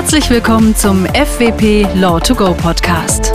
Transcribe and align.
Herzlich 0.00 0.30
willkommen 0.30 0.74
zum 0.74 1.04
FWP 1.04 1.86
Law 1.94 2.18
to 2.20 2.34
Go 2.34 2.54
Podcast. 2.54 3.34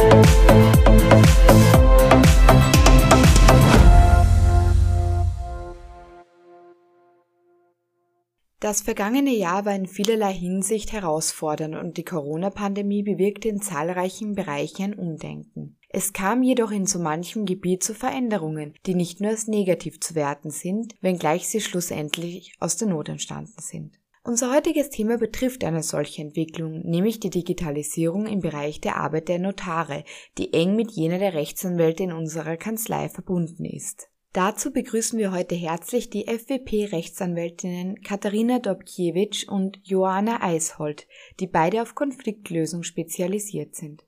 Das 8.60 8.82
vergangene 8.82 9.36
Jahr 9.36 9.66
war 9.66 9.76
in 9.76 9.86
vielerlei 9.86 10.34
Hinsicht 10.34 10.92
herausfordernd 10.92 11.76
und 11.76 11.98
die 11.98 12.04
Corona-Pandemie 12.04 13.04
bewirkte 13.04 13.48
in 13.48 13.62
zahlreichen 13.62 14.34
Bereichen 14.34 14.86
ein 14.86 14.94
Umdenken. 14.96 15.78
Es 15.90 16.14
kam 16.14 16.42
jedoch 16.42 16.72
in 16.72 16.88
so 16.88 16.98
manchem 16.98 17.46
Gebiet 17.46 17.84
zu 17.84 17.94
Veränderungen, 17.94 18.74
die 18.88 18.96
nicht 18.96 19.22
nur 19.22 19.30
als 19.30 19.46
negativ 19.46 20.00
zu 20.00 20.16
werten 20.16 20.50
sind, 20.50 20.96
wenngleich 21.00 21.48
sie 21.48 21.62
schlussendlich 21.62 22.56
aus 22.60 22.76
der 22.76 22.88
Not 22.88 23.08
entstanden 23.08 23.62
sind. 23.62 24.00
Unser 24.28 24.52
heutiges 24.52 24.90
Thema 24.90 25.20
betrifft 25.20 25.64
eine 25.64 25.84
solche 25.84 26.24
Entwicklung, 26.24 26.80
nämlich 26.80 27.20
die 27.20 27.30
Digitalisierung 27.30 28.26
im 28.26 28.40
Bereich 28.40 28.82
der 28.82 28.96
Arbeit 28.96 29.28
der 29.28 29.38
Notare, 29.38 30.04
die 30.40 30.52
eng 30.52 30.76
mit 30.76 30.90
jener 30.94 31.20
der 31.20 31.36
Rechtsanwälte 31.36 32.02
in 32.02 32.12
unserer 32.12 32.58
Kanzlei 32.58 33.08
verbunden 33.08 33.66
ist. 33.66 34.10
Dazu 34.34 34.72
begrüßen 34.72 35.20
wir 35.20 35.32
heute 35.32 35.54
herzlich 35.54 36.10
die 36.10 36.26
FWP-Rechtsanwältinnen 36.26 38.02
Katharina 38.02 38.58
Dobkiewicz 38.58 39.44
und 39.44 39.80
Joanna 39.84 40.42
Eishold, 40.42 41.06
die 41.40 41.46
beide 41.46 41.84
auf 41.84 41.94
Konfliktlösung 41.94 42.82
spezialisiert 42.82 43.76
sind. 43.76 44.06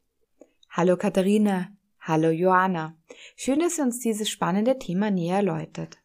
Hallo 0.72 0.98
Katharina, 0.98 1.68
hallo 2.00 2.32
Joanna. 2.32 2.98
Schön, 3.36 3.60
dass 3.60 3.78
ihr 3.78 3.84
uns 3.84 4.00
dieses 4.00 4.32
spannende 4.32 4.80
Thema 4.80 5.12
näher 5.12 5.38
erläutert. 5.38 6.00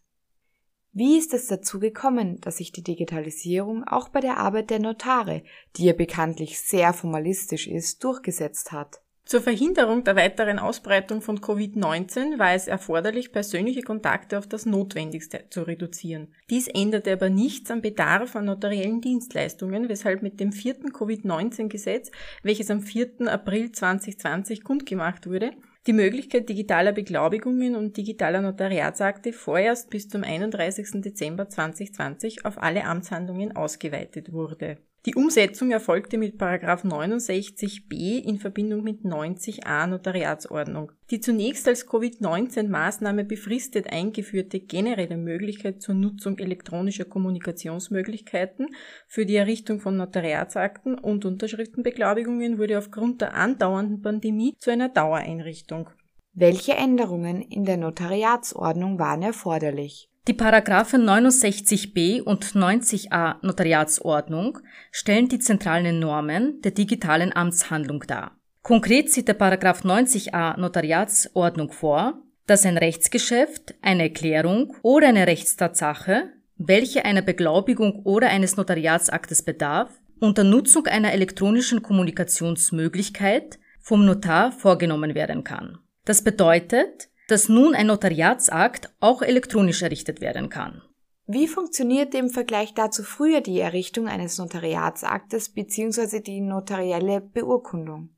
Wie 0.95 1.17
ist 1.17 1.33
es 1.33 1.47
dazu 1.47 1.81
gekommen, 1.81 2.39
dass 2.43 2.59
sich 2.59 2.71
die 2.71 2.83
Digitalisierung 2.83 3.83
auch 3.85 4.11
bei 4.11 4.21
der 4.21 4.37
Arbeit 4.37 4.69
der 4.69 4.79
Notare, 4.79 5.43
die 5.77 5.87
ja 5.87 5.95
bekanntlich 5.95 6.61
sehr 6.61 6.93
formalistisch 6.93 7.67
ist, 7.67 8.05
durchgesetzt 8.05 8.73
hat? 8.73 9.01
Zur 9.25 9.41
Verhinderung 9.41 10.05
der 10.05 10.17
weiteren 10.17 10.59
Ausbreitung 10.59 11.23
von 11.23 11.41
Covid-19 11.41 12.39
war 12.39 12.53
es 12.53 12.67
erforderlich, 12.67 13.33
persönliche 13.33 13.81
Kontakte 13.81 14.37
auf 14.37 14.47
das 14.47 14.67
Notwendigste 14.67 15.45
zu 15.49 15.62
reduzieren. 15.62 16.34
Dies 16.51 16.69
änderte 16.69 17.12
aber 17.12 17.31
nichts 17.31 17.71
am 17.71 17.81
Bedarf 17.81 18.37
an 18.37 18.45
notariellen 18.45 19.01
Dienstleistungen, 19.01 19.89
weshalb 19.89 20.21
mit 20.21 20.41
dem 20.41 20.53
vierten 20.53 20.93
Covid-19-Gesetz, 20.93 22.11
welches 22.43 22.71
am 22.71 22.83
4. 22.83 23.29
April 23.29 23.73
2020 23.73 24.62
kundgemacht 24.62 25.27
wurde, 25.27 25.53
die 25.86 25.92
Möglichkeit 25.92 26.48
digitaler 26.48 26.92
Beglaubigungen 26.92 27.75
und 27.75 27.97
digitaler 27.97 28.41
Notariatsakte 28.41 29.33
vorerst 29.33 29.91
bis 29.91 30.08
zum 30.08 30.22
31. 30.22 31.02
Dezember 31.02 31.48
2020 31.48 32.44
auf 32.44 32.62
alle 32.62 32.84
Amtshandlungen 32.84 33.56
ausgeweitet 33.56 34.33
wurde. 34.33 34.78
Die 35.05 35.17
Umsetzung 35.17 35.72
erfolgte 35.72 36.17
mit 36.17 36.41
69b 36.41 38.22
in 38.22 38.39
Verbindung 38.39 38.84
mit 38.84 39.00
90a 39.00 39.89
Notariatsordnung. 39.89 40.92
Die 41.11 41.19
zunächst 41.19 41.67
als 41.67 41.89
Covid-19-Maßnahme 41.89 43.25
befristet 43.25 43.92
eingeführte 43.92 44.61
generelle 44.61 45.17
Möglichkeit 45.17 45.83
zur 45.83 45.97
Nutzung 45.97 46.39
elektronischer 46.39 47.05
Kommunikationsmöglichkeiten 47.05 48.69
für 49.09 49.27
die 49.27 49.34
Errichtung 49.34 49.81
von 49.81 49.97
Notariatsakten 49.97 50.97
und 50.97 51.25
Unterschriftenbeglaubigungen 51.25 52.59
wurde 52.59 52.78
aufgrund 52.78 53.22
der 53.22 53.34
andauernden 53.34 54.03
Pandemie 54.03 54.55
zu 54.61 54.70
einer 54.70 54.89
Dauereinrichtung. 54.89 55.91
Welche 56.33 56.75
Änderungen 56.75 57.42
in 57.42 57.64
der 57.64 57.77
Notariatsordnung 57.77 59.00
waren 59.00 59.22
erforderlich? 59.22 60.12
Die 60.28 60.34
Paragraphen 60.34 61.03
69b 61.05 62.23
und 62.23 62.45
90a 62.45 63.45
Notariatsordnung 63.45 64.61
stellen 64.92 65.28
die 65.28 65.41
zentralen 65.41 65.98
Normen 65.98 66.61
der 66.62 66.70
digitalen 66.70 67.34
Amtshandlung 67.34 68.05
dar. 68.06 68.39
Konkret 68.62 69.11
sieht 69.11 69.27
der 69.27 69.34
Paragraph 69.34 69.83
90a 69.83 70.61
Notariatsordnung 70.61 71.73
vor, 71.73 72.22
dass 72.47 72.65
ein 72.65 72.78
Rechtsgeschäft, 72.78 73.75
eine 73.83 74.05
Erklärung 74.05 74.77
oder 74.83 75.09
eine 75.09 75.27
Rechtstatsache, 75.27 76.31
welche 76.56 77.04
einer 77.04 77.22
Beglaubigung 77.22 78.03
oder 78.04 78.28
eines 78.28 78.56
Notariatsaktes 78.56 79.43
bedarf, 79.43 79.91
unter 80.21 80.44
Nutzung 80.44 80.87
einer 80.87 81.12
elektronischen 81.12 81.83
Kommunikationsmöglichkeit 81.83 83.59
vom 83.81 84.04
Notar 84.04 84.53
vorgenommen 84.53 85.16
werden 85.16 85.43
kann. 85.43 85.78
Das 86.04 86.22
bedeutet, 86.22 87.09
dass 87.28 87.49
nun 87.49 87.75
ein 87.75 87.87
Notariatsakt 87.87 88.91
auch 89.00 89.22
elektronisch 89.22 89.83
errichtet 89.83 90.21
werden 90.21 90.49
kann. 90.49 90.83
Wie 91.27 91.47
funktionierte 91.47 92.19
im 92.19 92.31
Vergleich 92.31 92.75
dazu 92.75 93.03
früher 93.03 93.41
die 93.41 93.60
Errichtung 93.60 94.09
eines 94.09 94.38
Notariatsaktes 94.38 95.50
bzw. 95.50 96.21
die 96.21 96.41
notarielle 96.41 97.21
Beurkundung? 97.21 98.10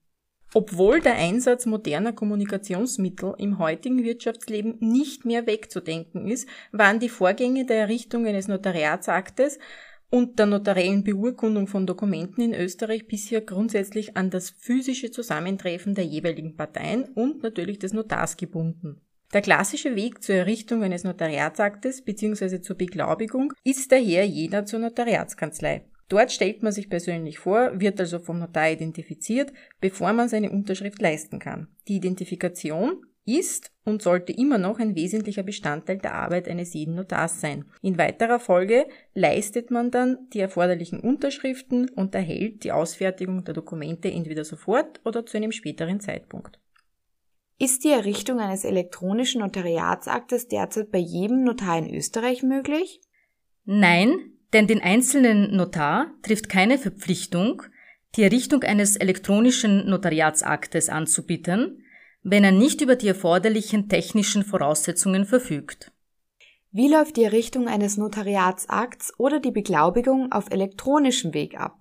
Obwohl 0.56 1.00
der 1.00 1.16
Einsatz 1.16 1.66
moderner 1.66 2.12
Kommunikationsmittel 2.12 3.34
im 3.38 3.58
heutigen 3.58 4.04
Wirtschaftsleben 4.04 4.76
nicht 4.78 5.24
mehr 5.24 5.46
wegzudenken 5.46 6.28
ist, 6.28 6.48
waren 6.70 7.00
die 7.00 7.08
Vorgänge 7.08 7.66
der 7.66 7.78
Errichtung 7.78 8.24
eines 8.26 8.46
Notariatsaktes 8.46 9.58
und 10.14 10.38
der 10.38 10.46
notariellen 10.46 11.02
Beurkundung 11.02 11.66
von 11.66 11.88
Dokumenten 11.88 12.40
in 12.40 12.54
Österreich 12.54 13.08
bisher 13.08 13.40
grundsätzlich 13.40 14.16
an 14.16 14.30
das 14.30 14.50
physische 14.50 15.10
Zusammentreffen 15.10 15.96
der 15.96 16.04
jeweiligen 16.04 16.54
Parteien 16.54 17.02
und 17.16 17.42
natürlich 17.42 17.80
des 17.80 17.92
Notars 17.92 18.36
gebunden. 18.36 19.00
Der 19.32 19.42
klassische 19.42 19.96
Weg 19.96 20.22
zur 20.22 20.36
Errichtung 20.36 20.84
eines 20.84 21.02
Notariatsaktes 21.02 22.02
bzw. 22.02 22.60
zur 22.60 22.76
Beglaubigung 22.76 23.52
ist 23.64 23.90
daher 23.90 24.24
jener 24.24 24.64
zur 24.66 24.78
Notariatskanzlei. 24.78 25.84
Dort 26.08 26.30
stellt 26.30 26.62
man 26.62 26.70
sich 26.70 26.88
persönlich 26.88 27.40
vor, 27.40 27.80
wird 27.80 27.98
also 27.98 28.20
vom 28.20 28.38
Notar 28.38 28.70
identifiziert, 28.70 29.52
bevor 29.80 30.12
man 30.12 30.28
seine 30.28 30.52
Unterschrift 30.52 31.02
leisten 31.02 31.40
kann. 31.40 31.66
Die 31.88 31.96
Identifikation 31.96 33.04
ist 33.26 33.70
und 33.84 34.02
sollte 34.02 34.32
immer 34.32 34.58
noch 34.58 34.78
ein 34.78 34.94
wesentlicher 34.94 35.42
Bestandteil 35.42 35.98
der 35.98 36.14
Arbeit 36.14 36.48
eines 36.48 36.74
jeden 36.74 36.94
Notars 36.94 37.40
sein. 37.40 37.64
In 37.82 37.98
weiterer 37.98 38.38
Folge 38.38 38.86
leistet 39.14 39.70
man 39.70 39.90
dann 39.90 40.28
die 40.32 40.40
erforderlichen 40.40 41.00
Unterschriften 41.00 41.88
und 41.90 42.14
erhält 42.14 42.64
die 42.64 42.72
Ausfertigung 42.72 43.44
der 43.44 43.54
Dokumente 43.54 44.10
entweder 44.10 44.44
sofort 44.44 45.00
oder 45.04 45.24
zu 45.24 45.36
einem 45.36 45.52
späteren 45.52 46.00
Zeitpunkt. 46.00 46.58
Ist 47.58 47.84
die 47.84 47.90
Errichtung 47.90 48.40
eines 48.40 48.64
elektronischen 48.64 49.40
Notariatsaktes 49.40 50.48
derzeit 50.48 50.90
bei 50.90 50.98
jedem 50.98 51.44
Notar 51.44 51.78
in 51.78 51.94
Österreich 51.94 52.42
möglich? 52.42 53.00
Nein, 53.64 54.32
denn 54.52 54.66
den 54.66 54.80
einzelnen 54.80 55.56
Notar 55.56 56.12
trifft 56.22 56.48
keine 56.48 56.78
Verpflichtung, 56.78 57.62
die 58.16 58.22
Errichtung 58.22 58.62
eines 58.62 58.96
elektronischen 58.96 59.88
Notariatsaktes 59.88 60.88
anzubieten, 60.88 61.83
wenn 62.24 62.42
er 62.42 62.52
nicht 62.52 62.80
über 62.80 62.96
die 62.96 63.08
erforderlichen 63.08 63.88
technischen 63.88 64.44
Voraussetzungen 64.44 65.26
verfügt. 65.26 65.92
Wie 66.72 66.88
läuft 66.88 67.16
die 67.16 67.24
Errichtung 67.24 67.68
eines 67.68 67.98
Notariatsakts 67.98 69.12
oder 69.18 69.38
die 69.38 69.52
Beglaubigung 69.52 70.32
auf 70.32 70.50
elektronischem 70.50 71.34
Weg 71.34 71.60
ab? 71.60 71.78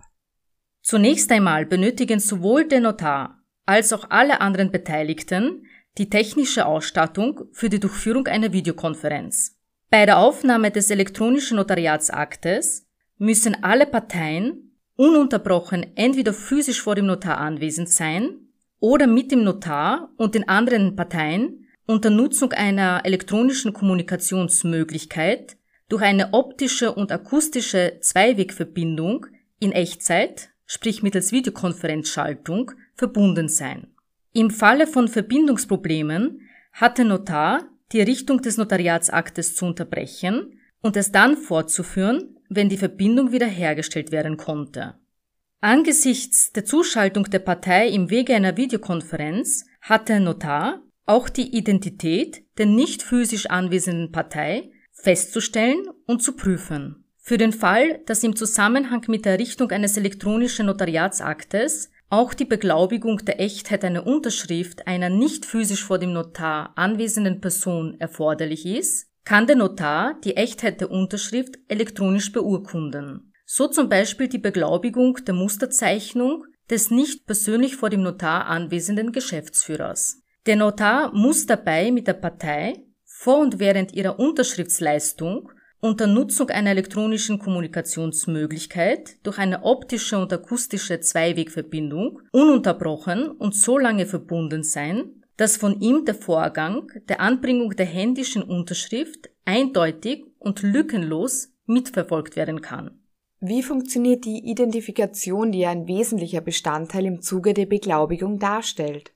Zunächst 0.82 1.32
einmal 1.32 1.64
benötigen 1.64 2.20
sowohl 2.20 2.68
der 2.68 2.80
Notar 2.80 3.42
als 3.66 3.92
auch 3.94 4.10
alle 4.10 4.42
anderen 4.42 4.70
Beteiligten 4.70 5.66
die 5.96 6.10
technische 6.10 6.66
Ausstattung 6.66 7.46
für 7.52 7.70
die 7.70 7.80
Durchführung 7.80 8.26
einer 8.26 8.52
Videokonferenz. 8.52 9.56
Bei 9.88 10.04
der 10.04 10.18
Aufnahme 10.18 10.70
des 10.70 10.90
elektronischen 10.90 11.56
Notariatsaktes 11.56 12.86
müssen 13.16 13.64
alle 13.64 13.86
Parteien 13.86 14.76
ununterbrochen 14.96 15.96
entweder 15.96 16.34
physisch 16.34 16.82
vor 16.82 16.94
dem 16.94 17.06
Notar 17.06 17.38
anwesend 17.38 17.88
sein 17.88 18.43
oder 18.80 19.06
mit 19.06 19.32
dem 19.32 19.44
Notar 19.44 20.10
und 20.16 20.34
den 20.34 20.48
anderen 20.48 20.96
Parteien 20.96 21.66
unter 21.86 22.10
Nutzung 22.10 22.52
einer 22.52 23.02
elektronischen 23.04 23.72
Kommunikationsmöglichkeit 23.72 25.56
durch 25.88 26.02
eine 26.02 26.32
optische 26.32 26.92
und 26.92 27.12
akustische 27.12 27.98
Zweiwegverbindung 28.00 29.26
in 29.60 29.72
Echtzeit, 29.72 30.50
sprich 30.66 31.02
mittels 31.02 31.32
Videokonferenzschaltung, 31.32 32.72
verbunden 32.94 33.48
sein. 33.48 33.88
Im 34.32 34.50
Falle 34.50 34.86
von 34.86 35.08
Verbindungsproblemen 35.08 36.40
hat 36.72 36.98
der 36.98 37.04
Notar 37.04 37.68
die 37.92 38.00
Richtung 38.00 38.42
des 38.42 38.56
Notariatsaktes 38.56 39.54
zu 39.54 39.66
unterbrechen 39.66 40.58
und 40.80 40.96
es 40.96 41.12
dann 41.12 41.36
fortzuführen, 41.36 42.36
wenn 42.48 42.68
die 42.68 42.76
Verbindung 42.76 43.32
wiederhergestellt 43.32 44.10
werden 44.10 44.36
konnte. 44.36 44.94
Angesichts 45.64 46.52
der 46.52 46.66
Zuschaltung 46.66 47.24
der 47.24 47.38
Partei 47.38 47.88
im 47.88 48.10
Wege 48.10 48.34
einer 48.34 48.58
Videokonferenz 48.58 49.64
hat 49.80 50.10
der 50.10 50.20
Notar 50.20 50.82
auch 51.06 51.30
die 51.30 51.56
Identität 51.56 52.44
der 52.58 52.66
nicht 52.66 53.02
physisch 53.02 53.46
anwesenden 53.46 54.12
Partei 54.12 54.70
festzustellen 54.92 55.88
und 56.04 56.22
zu 56.22 56.36
prüfen. 56.36 57.06
Für 57.16 57.38
den 57.38 57.54
Fall, 57.54 58.00
dass 58.04 58.22
im 58.22 58.36
Zusammenhang 58.36 59.06
mit 59.08 59.24
der 59.24 59.32
Errichtung 59.32 59.70
eines 59.70 59.96
elektronischen 59.96 60.66
Notariatsaktes 60.66 61.90
auch 62.10 62.34
die 62.34 62.44
Beglaubigung 62.44 63.24
der 63.24 63.40
Echtheit 63.40 63.86
einer 63.86 64.06
Unterschrift 64.06 64.86
einer 64.86 65.08
nicht 65.08 65.46
physisch 65.46 65.82
vor 65.82 65.98
dem 65.98 66.12
Notar 66.12 66.74
anwesenden 66.76 67.40
Person 67.40 67.98
erforderlich 67.98 68.66
ist, 68.66 69.08
kann 69.24 69.46
der 69.46 69.56
Notar 69.56 70.20
die 70.24 70.36
Echtheit 70.36 70.82
der 70.82 70.90
Unterschrift 70.90 71.58
elektronisch 71.68 72.32
beurkunden. 72.32 73.30
So 73.44 73.68
zum 73.68 73.88
Beispiel 73.88 74.28
die 74.28 74.38
Beglaubigung 74.38 75.18
der 75.24 75.34
Musterzeichnung 75.34 76.44
des 76.70 76.90
nicht 76.90 77.26
persönlich 77.26 77.76
vor 77.76 77.90
dem 77.90 78.02
Notar 78.02 78.46
anwesenden 78.46 79.12
Geschäftsführers. 79.12 80.22
Der 80.46 80.56
Notar 80.56 81.14
muss 81.14 81.46
dabei 81.46 81.90
mit 81.90 82.06
der 82.06 82.14
Partei 82.14 82.74
vor 83.04 83.38
und 83.38 83.58
während 83.58 83.92
ihrer 83.92 84.18
Unterschriftsleistung 84.18 85.50
unter 85.80 86.06
Nutzung 86.06 86.48
einer 86.48 86.70
elektronischen 86.70 87.38
Kommunikationsmöglichkeit 87.38 89.18
durch 89.22 89.38
eine 89.38 89.64
optische 89.64 90.18
und 90.18 90.32
akustische 90.32 91.00
Zweiwegverbindung 91.00 92.22
ununterbrochen 92.32 93.30
und 93.30 93.54
so 93.54 93.76
lange 93.76 94.06
verbunden 94.06 94.62
sein, 94.62 95.22
dass 95.36 95.58
von 95.58 95.80
ihm 95.80 96.06
der 96.06 96.14
Vorgang 96.14 96.90
der 97.08 97.20
Anbringung 97.20 97.76
der 97.76 97.86
händischen 97.86 98.42
Unterschrift 98.42 99.28
eindeutig 99.44 100.24
und 100.38 100.62
lückenlos 100.62 101.52
mitverfolgt 101.66 102.36
werden 102.36 102.62
kann. 102.62 103.03
Wie 103.46 103.62
funktioniert 103.62 104.24
die 104.24 104.48
Identifikation, 104.48 105.52
die 105.52 105.66
ein 105.66 105.86
wesentlicher 105.86 106.40
Bestandteil 106.40 107.04
im 107.04 107.20
Zuge 107.20 107.52
der 107.52 107.66
Beglaubigung 107.66 108.38
darstellt? 108.38 109.12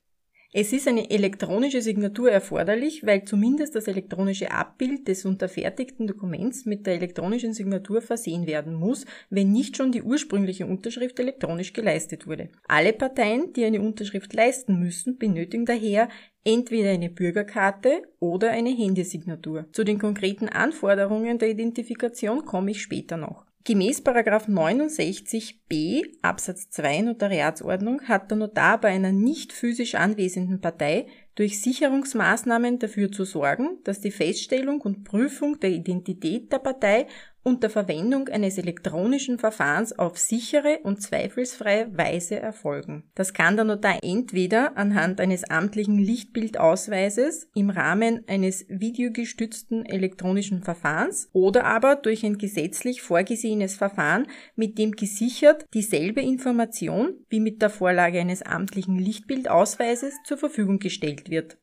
Es 0.53 0.75
ist 0.75 0.87
eine 0.87 1.09
elektronische 1.09 1.81
Signatur 1.81 2.31
erforderlich, 2.31 3.07
weil 3.07 3.25
zumindest 3.25 3.75
das 3.75 3.89
elektronische 3.89 4.51
Abbild 4.51 5.09
des 5.09 5.25
unterfertigten 5.25 6.07
Dokuments 6.07 6.67
mit 6.67 6.87
der 6.87 6.97
elektronischen 6.97 7.55
Signatur 7.55 8.03
versehen 8.03 8.47
werden 8.47 8.75
muss, 8.75 9.07
wenn 9.31 9.51
nicht 9.51 9.79
schon 9.79 9.93
die 9.93 10.03
ursprüngliche 10.03 10.67
Unterschrift 10.67 11.19
elektronisch 11.19 11.73
geleistet 11.73 12.27
wurde. 12.27 12.51
Alle 12.67 12.93
Parteien, 12.93 13.55
die 13.55 13.65
eine 13.65 13.81
Unterschrift 13.81 14.35
leisten 14.35 14.79
müssen, 14.79 15.17
benötigen 15.17 15.65
daher 15.65 16.11
entweder 16.45 16.91
eine 16.91 17.09
Bürgerkarte 17.09 18.03
oder 18.21 18.51
eine 18.51 18.77
Handysignatur. 18.77 19.65
Zu 19.73 19.85
den 19.85 19.99
konkreten 19.99 20.51
Anforderungen 20.51 21.39
der 21.39 21.49
Identifikation 21.49 22.45
komme 22.45 22.73
ich 22.73 22.83
später 22.83 23.17
noch. 23.17 23.48
Gemäß 23.69 24.01
69b 24.01 26.07
Absatz 26.23 26.71
2 26.71 27.03
Notariatsordnung 27.03 28.01
hat 28.09 28.31
der 28.31 28.39
Notar 28.39 28.81
bei 28.81 28.89
einer 28.89 29.13
nicht 29.13 29.53
physisch 29.53 29.95
anwesenden 29.95 30.63
Partei 30.63 31.07
durch 31.35 31.61
Sicherungsmaßnahmen 31.61 32.79
dafür 32.79 33.13
zu 33.13 33.27
sorgen, 33.27 33.77
dass 33.85 34.01
die 34.01 34.11
Feststellung 34.11 34.81
und 34.81 35.05
Prüfung 35.05 35.61
der 35.61 35.69
Identität 35.69 36.51
der 36.51 36.61
Partei 36.61 37.09
unter 37.49 37.71
Verwendung 37.71 38.29
eines 38.29 38.59
elektronischen 38.59 39.39
Verfahrens 39.39 39.99
auf 39.99 40.19
sichere 40.19 40.81
und 40.83 41.01
zweifelsfreie 41.01 41.89
Weise 41.97 42.39
erfolgen. 42.39 43.05
Das 43.15 43.33
kann 43.33 43.57
der 43.57 43.65
Notar 43.65 43.99
entweder 44.03 44.77
anhand 44.77 45.19
eines 45.19 45.45
amtlichen 45.45 45.99
Lichtbildausweises 45.99 47.49
im 47.55 47.71
Rahmen 47.71 48.23
eines 48.29 48.67
videogestützten 48.69 49.87
elektronischen 49.87 50.63
Verfahrens 50.63 51.31
oder 51.33 51.65
aber 51.65 51.97
durch 51.97 52.23
ein 52.27 52.37
gesetzlich 52.37 53.01
vorgesehenes 53.01 53.77
Verfahren, 53.77 54.27
mit 54.55 54.77
dem 54.77 54.93
gesichert 54.93 55.65
dieselbe 55.73 56.21
Information 56.21 57.15
wie 57.31 57.41
mit 57.41 57.63
der 57.63 57.71
Vorlage 57.71 58.21
eines 58.21 58.43
amtlichen 58.43 58.99
Lichtbildausweises 58.99 60.13
zur 60.25 60.37
Verfügung 60.37 60.81
gestellt 60.81 61.31
wird. 61.31 61.57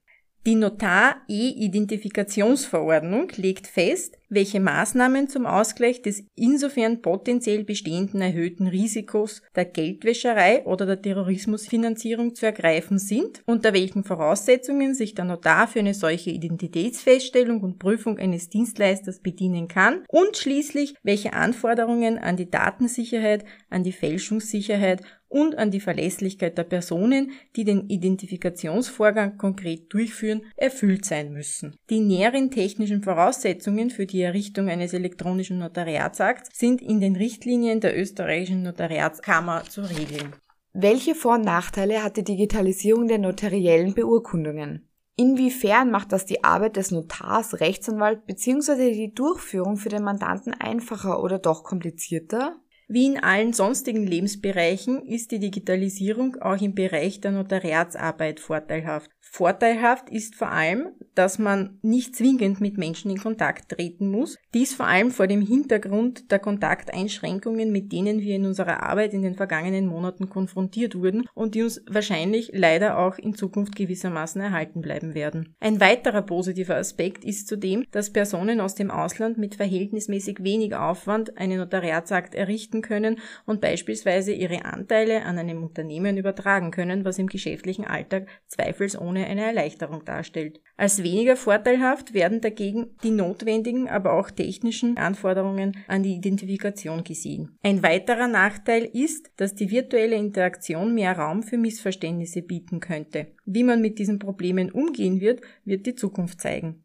Die 0.46 0.54
Notar-E-Identifikationsverordnung 0.54 3.32
legt 3.36 3.66
fest, 3.66 4.20
welche 4.30 4.60
Maßnahmen 4.60 5.28
zum 5.28 5.48
Ausgleich 5.48 6.04
des 6.04 6.24
insofern 6.36 7.02
potenziell 7.02 7.64
bestehenden 7.64 8.22
erhöhten 8.22 8.68
Risikos 8.68 9.42
der 9.56 9.66
Geldwäscherei 9.66 10.64
oder 10.66 10.86
der 10.86 11.02
Terrorismusfinanzierung 11.02 12.36
zu 12.36 12.46
ergreifen 12.46 13.00
sind, 13.00 13.42
unter 13.48 13.74
welchen 13.74 14.04
Voraussetzungen 14.04 14.94
sich 14.94 15.16
der 15.16 15.26
Notar 15.26 15.68
für 15.68 15.80
eine 15.80 15.96
solche 15.96 16.30
Identitätsfeststellung 16.30 17.62
und 17.62 17.80
Prüfung 17.80 18.20
eines 18.20 18.50
Dienstleisters 18.50 19.22
bedienen 19.22 19.68
kann 19.68 20.04
und 20.10 20.38
schließlich 20.38 20.94
welche 21.02 21.34
Anforderungen 21.34 22.20
an 22.20 22.38
die 22.38 22.52
Datensicherheit, 22.52 23.46
an 23.72 23.82
die 23.82 23.94
Fälschungssicherheit 23.94 25.02
und 25.36 25.58
an 25.58 25.70
die 25.70 25.82
Verlässlichkeit 25.82 26.58
der 26.58 26.64
Personen, 26.64 27.32
die 27.58 27.66
den 27.66 27.90
Identifikationsvorgang 27.90 29.38
konkret 29.38 29.92
durchführen, 29.92 30.44
erfüllt 30.56 31.04
sein 31.04 31.34
müssen. 31.34 31.76
Die 31.90 32.00
näheren 32.00 32.52
technischen 32.52 33.04
Voraussetzungen 33.04 33.90
für 33.90 34.06
die 34.06 34.22
Errichtung 34.22 34.70
eines 34.70 34.94
elektronischen 34.94 35.60
Notariatsakts 35.60 36.58
sind 36.58 36.82
in 36.82 37.02
den 37.02 37.18
Richtlinien 37.18 37.82
der 37.82 38.00
österreichischen 38.00 38.64
Notariatskammer 38.64 39.66
zu 39.66 39.82
regeln. 39.82 40.34
Welche 40.72 41.16
Vor- 41.16 41.36
und 41.36 41.44
Nachteile 41.44 42.02
hat 42.02 42.16
die 42.16 42.24
Digitalisierung 42.24 43.10
der 43.10 43.18
notariellen 43.18 43.94
Beurkundungen? 43.94 44.88
Inwiefern 45.18 45.92
macht 45.92 46.14
das 46.14 46.26
die 46.26 46.46
Arbeit 46.46 46.78
des 46.78 46.92
Notars, 46.92 47.60
Rechtsanwalt 47.60 48.26
bzw. 48.26 48.94
die 48.94 49.14
Durchführung 49.14 49.76
für 49.76 49.90
den 49.90 50.04
Mandanten 50.04 50.54
einfacher 50.54 51.22
oder 51.22 51.40
doch 51.40 51.66
komplizierter? 51.66 52.56
Wie 52.88 53.08
in 53.08 53.18
allen 53.18 53.52
sonstigen 53.52 54.06
Lebensbereichen 54.06 55.02
ist 55.08 55.32
die 55.32 55.40
Digitalisierung 55.40 56.36
auch 56.40 56.62
im 56.62 56.76
Bereich 56.76 57.20
der 57.20 57.32
Notariatsarbeit 57.32 58.40
vorteilhaft. 58.40 59.10
Vorteilhaft 59.20 60.10
ist 60.12 60.36
vor 60.36 60.52
allem, 60.52 60.90
dass 61.16 61.40
man 61.40 61.80
nicht 61.82 62.16
zwingend 62.16 62.62
mit 62.62 62.78
Menschen 62.78 63.10
in 63.10 63.18
Kontakt 63.18 63.70
treten 63.70 64.10
muss. 64.10 64.38
Dies 64.54 64.76
vor 64.76 64.86
allem 64.86 65.10
vor 65.10 65.26
dem 65.26 65.42
Hintergrund 65.42 66.32
der 66.32 66.40
Kontakteinschränkungen, 66.40 67.72
mit 67.72 67.92
denen 67.92 68.22
wir 68.22 68.36
in 68.36 68.46
unserer 68.46 68.84
Arbeit 68.84 69.14
in 69.14 69.24
den 69.24 69.36
vergangenen 69.36 69.88
Monaten 69.88 70.30
konfrontiert 70.30 70.96
wurden 70.96 71.28
und 71.34 71.56
die 71.56 71.64
uns 71.64 71.82
wahrscheinlich 71.90 72.52
leider 72.54 73.00
auch 73.00 73.18
in 73.18 73.34
Zukunft 73.34 73.76
gewissermaßen 73.76 74.40
erhalten 74.42 74.82
bleiben 74.82 75.16
werden. 75.16 75.56
Ein 75.60 75.80
weiterer 75.80 76.22
positiver 76.22 76.76
Aspekt 76.76 77.26
ist 77.26 77.48
zudem, 77.48 77.84
dass 77.92 78.14
Personen 78.14 78.62
aus 78.62 78.76
dem 78.76 78.92
Ausland 78.92 79.38
mit 79.38 79.56
verhältnismäßig 79.56 80.44
wenig 80.44 80.76
Aufwand 80.76 81.38
einen 81.38 81.58
Notariatsakt 81.58 82.36
errichten 82.36 82.75
können 82.82 83.20
und 83.46 83.62
beispielsweise 83.62 84.32
ihre 84.32 84.66
Anteile 84.66 85.24
an 85.24 85.38
einem 85.38 85.64
Unternehmen 85.64 86.18
übertragen 86.18 86.72
können, 86.72 87.06
was 87.06 87.20
im 87.20 87.28
geschäftlichen 87.28 87.86
Alltag 87.86 88.28
zweifelsohne 88.48 89.26
eine 89.26 89.46
Erleichterung 89.46 90.06
darstellt. 90.06 90.62
Als 90.78 91.04
weniger 91.04 91.36
vorteilhaft 91.36 92.14
werden 92.14 92.42
dagegen 92.42 92.96
die 93.04 93.12
notwendigen, 93.12 93.88
aber 93.88 94.14
auch 94.14 94.32
technischen 94.32 94.98
Anforderungen 94.98 95.78
an 95.88 96.04
die 96.04 96.16
Identifikation 96.16 97.04
gesehen. 97.04 97.58
Ein 97.64 97.84
weiterer 97.84 98.28
Nachteil 98.28 98.84
ist, 98.84 99.32
dass 99.38 99.56
die 99.56 99.72
virtuelle 99.72 100.16
Interaktion 100.16 100.94
mehr 100.94 101.18
Raum 101.18 101.44
für 101.44 101.58
Missverständnisse 101.58 102.42
bieten 102.42 102.80
könnte. 102.80 103.28
Wie 103.46 103.64
man 103.64 103.82
mit 103.82 104.00
diesen 104.00 104.20
Problemen 104.20 104.72
umgehen 104.72 105.20
wird, 105.20 105.42
wird 105.64 105.86
die 105.86 105.96
Zukunft 105.96 106.42
zeigen. 106.42 106.85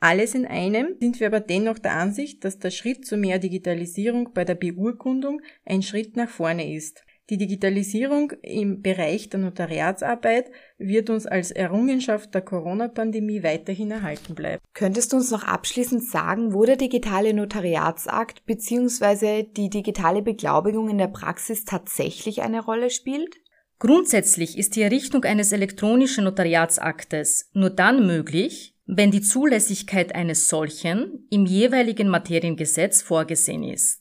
Alles 0.00 0.34
in 0.34 0.46
einem 0.46 0.94
sind 1.00 1.18
wir 1.18 1.26
aber 1.26 1.40
dennoch 1.40 1.78
der 1.78 1.94
Ansicht, 1.94 2.44
dass 2.44 2.58
der 2.58 2.70
Schritt 2.70 3.04
zu 3.04 3.16
mehr 3.16 3.38
Digitalisierung 3.38 4.30
bei 4.32 4.44
der 4.44 4.54
Beurkundung 4.54 5.40
ein 5.64 5.82
Schritt 5.82 6.16
nach 6.16 6.28
vorne 6.28 6.72
ist. 6.72 7.02
Die 7.30 7.36
Digitalisierung 7.36 8.32
im 8.40 8.80
Bereich 8.80 9.28
der 9.28 9.40
Notariatsarbeit 9.40 10.50
wird 10.78 11.10
uns 11.10 11.26
als 11.26 11.50
Errungenschaft 11.50 12.32
der 12.32 12.40
Corona-Pandemie 12.40 13.42
weiterhin 13.42 13.90
erhalten 13.90 14.34
bleiben. 14.34 14.62
Könntest 14.72 15.12
du 15.12 15.16
uns 15.16 15.30
noch 15.30 15.42
abschließend 15.42 16.02
sagen, 16.02 16.54
wo 16.54 16.64
der 16.64 16.76
digitale 16.76 17.34
Notariatsakt 17.34 18.46
bzw. 18.46 19.42
die 19.42 19.68
digitale 19.68 20.22
Beglaubigung 20.22 20.88
in 20.88 20.96
der 20.96 21.08
Praxis 21.08 21.66
tatsächlich 21.66 22.40
eine 22.40 22.64
Rolle 22.64 22.88
spielt? 22.88 23.36
Grundsätzlich 23.78 24.56
ist 24.56 24.74
die 24.76 24.82
Errichtung 24.82 25.24
eines 25.24 25.52
elektronischen 25.52 26.24
Notariatsaktes 26.24 27.50
nur 27.52 27.70
dann 27.70 28.06
möglich, 28.06 28.74
wenn 28.88 29.10
die 29.10 29.20
Zulässigkeit 29.20 30.14
eines 30.14 30.48
solchen 30.48 31.26
im 31.30 31.44
jeweiligen 31.44 32.08
Materiengesetz 32.08 33.02
vorgesehen 33.02 33.62
ist. 33.62 34.00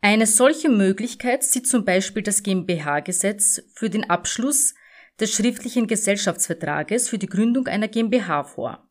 Eine 0.00 0.26
solche 0.26 0.68
Möglichkeit 0.68 1.42
sieht 1.42 1.66
zum 1.66 1.84
Beispiel 1.84 2.22
das 2.22 2.44
GmbH-Gesetz 2.44 3.60
für 3.74 3.90
den 3.90 4.08
Abschluss 4.08 4.74
des 5.18 5.32
schriftlichen 5.32 5.88
Gesellschaftsvertrages 5.88 7.08
für 7.08 7.18
die 7.18 7.26
Gründung 7.26 7.66
einer 7.66 7.88
GmbH 7.88 8.44
vor. 8.44 8.88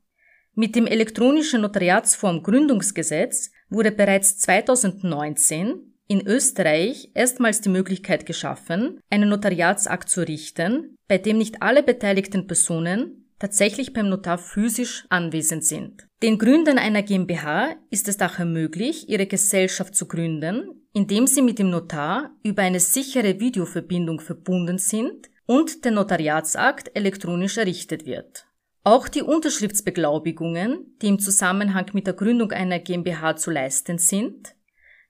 Mit 0.54 0.76
dem 0.76 0.86
elektronischen 0.86 1.62
Notariatsform 1.62 2.44
Gründungsgesetz 2.44 3.52
wurde 3.70 3.94
bereits 3.94 4.40
2019 4.40 5.94
in 6.10 6.28
Österreich 6.28 7.12
erstmals 7.14 7.62
die 7.62 7.70
Möglichkeit 7.70 8.26
geschaffen, 8.26 9.00
einen 9.10 9.30
Notariatsakt 9.30 10.10
zu 10.10 10.28
richten, 10.28 10.98
bei 11.08 11.18
dem 11.18 11.38
nicht 11.38 11.62
alle 11.62 11.84
beteiligten 11.84 12.48
Personen 12.48 13.27
tatsächlich 13.40 13.94
beim 13.94 14.10
Notar 14.10 14.38
physisch 14.38 15.06
anwesend 15.10 15.64
sind. 15.64 16.08
Den 16.24 16.38
Gründern 16.38 16.78
einer 16.78 17.04
GmbH 17.04 17.76
ist 17.90 18.08
es 18.08 18.18
daher 18.18 18.46
möglich, 18.46 19.10
ihre 19.10 19.28
Gesellschaft 19.28 19.96
zu 19.96 20.08
gründen, 20.08 20.82
indem 20.94 21.28
sie 21.28 21.42
mit 21.42 21.60
dem 21.60 21.70
Notar 21.70 22.32
über 22.44 22.64
eine 22.64 22.80
sichere 22.80 23.40
Videoverbindung 23.40 24.20
verbunden 24.20 24.80
sind 24.80 25.30
und 25.46 25.86
der 25.86 25.92
Notariatsakt 25.92 26.96
elektronisch 26.96 27.58
errichtet 27.58 28.06
wird. 28.06 28.48
Auch 28.84 29.08
die 29.08 29.22
Unterschriftsbeglaubigungen, 29.22 30.98
die 31.02 31.08
im 31.08 31.20
Zusammenhang 31.20 31.88
mit 31.94 32.08
der 32.08 32.14
Gründung 32.14 32.52
einer 32.52 32.80
GmbH 32.80 33.36
zu 33.36 33.52
leisten 33.52 33.98
sind, 33.98 34.56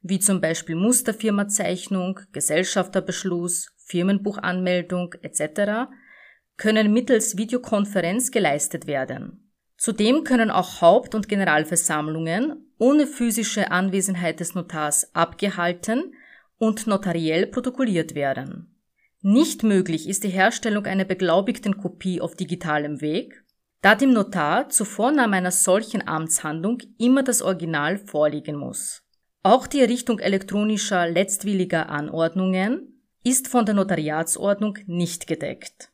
wie 0.02 0.20
zum 0.20 0.42
Beispiel 0.42 0.76
Musterfirmazeichnung, 0.76 2.20
Gesellschafterbeschluss, 2.32 3.72
Firmenbuchanmeldung 3.86 5.14
etc., 5.22 5.90
können 6.58 6.92
mittels 6.92 7.38
Videokonferenz 7.38 8.32
geleistet 8.32 8.88
werden. 8.88 9.52
Zudem 9.78 10.24
können 10.24 10.50
auch 10.50 10.82
Haupt- 10.82 11.14
und 11.14 11.30
Generalversammlungen 11.30 12.74
ohne 12.80 13.06
physische 13.06 13.72
Anwesenheit 13.72 14.40
des 14.40 14.56
Notars 14.56 15.14
abgehalten 15.16 16.16
und 16.58 16.88
notariell 16.88 17.48
protokolliert 17.48 18.16
werden. 18.16 18.76
Nicht 19.22 19.64
möglich 19.64 20.08
ist 20.08 20.24
die 20.24 20.30
Herstellung 20.30 20.86
einer 20.86 21.06
beglaubigten 21.06 21.78
Kopie 21.78 22.22
auf 22.22 22.36
digitalem 22.36 23.02
Weg, 23.02 23.44
da 23.82 23.94
dem 23.96 24.14
Notar 24.14 24.70
zur 24.70 24.86
Vornahme 24.86 25.38
einer 25.38 25.52
solchen 25.52 26.08
Amtshandlung 26.08 26.80
immer 26.98 27.24
das 27.24 27.42
Original 27.42 28.00
vorliegen 28.00 28.56
muss. 28.56 29.04
Auch 29.44 29.68
die 29.68 29.82
Errichtung 29.82 30.20
elektronischer 30.20 31.08
letztwilliger 31.08 31.90
Anordnungen 31.90 33.04
ist 33.24 33.48
von 33.48 33.66
der 33.66 33.76
Notariatsordnung 33.76 34.80
nicht 34.88 35.28
gedeckt. 35.28 35.92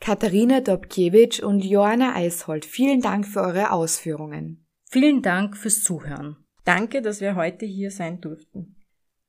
Katharina 0.00 0.60
Dobkiewicz 0.60 1.40
und 1.40 1.64
Joanna 1.64 2.14
Eishold, 2.14 2.64
vielen 2.64 3.00
Dank 3.00 3.26
für 3.26 3.40
eure 3.40 3.72
Ausführungen. 3.72 4.66
Vielen 4.90 5.22
Dank 5.22 5.56
fürs 5.56 5.82
Zuhören. 5.82 6.36
Danke, 6.64 7.02
dass 7.02 7.20
wir 7.20 7.34
heute 7.34 7.66
hier 7.66 7.90
sein 7.90 8.20
durften. 8.20 8.76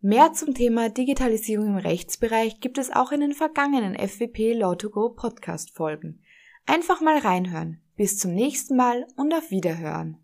Mehr 0.02 0.32
zum 0.32 0.54
Thema 0.54 0.90
Digitalisierung 0.90 1.68
im 1.68 1.78
Rechtsbereich 1.78 2.62
gibt 2.62 2.78
es 2.78 2.90
auch 2.90 3.12
in 3.12 3.20
den 3.20 3.34
vergangenen 3.34 3.96
FWP 3.96 4.54
Law2Go 4.54 5.16
Podcast 5.16 5.76
Folgen. 5.76 6.22
Einfach 6.66 7.02
mal 7.02 7.18
reinhören. 7.18 7.82
Bis 7.98 8.18
zum 8.18 8.34
nächsten 8.34 8.78
Mal 8.78 9.06
und 9.18 9.34
auf 9.34 9.52
Wiederhören. 9.52 10.18